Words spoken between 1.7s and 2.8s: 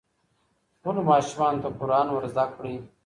قرآن ور زده کړئ.